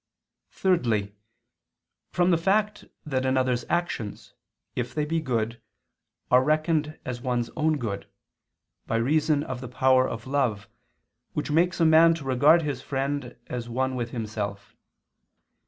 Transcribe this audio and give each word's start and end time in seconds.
Thirdly, 0.49 1.13
from 2.09 2.31
the 2.31 2.37
fact 2.39 2.85
that 3.05 3.23
another's 3.23 3.65
actions, 3.69 4.33
if 4.75 4.95
they 4.95 5.05
be 5.05 5.21
good, 5.21 5.61
are 6.31 6.43
reckoned 6.43 6.97
as 7.05 7.21
one's 7.21 7.51
own 7.55 7.77
good, 7.77 8.07
by 8.87 8.95
reason 8.95 9.43
of 9.43 9.61
the 9.61 9.69
power 9.69 10.09
of 10.09 10.25
love, 10.25 10.67
which 11.33 11.51
makes 11.51 11.79
a 11.79 11.85
man 11.85 12.15
to 12.15 12.23
regard 12.25 12.63
his 12.63 12.81
friend 12.81 13.35
as 13.45 13.69
one 13.69 13.93
with 13.93 14.09
himself. 14.09 14.75